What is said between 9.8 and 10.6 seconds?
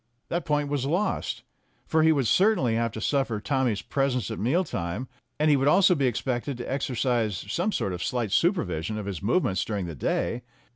the day.